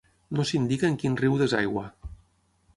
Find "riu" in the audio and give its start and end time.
1.21-1.37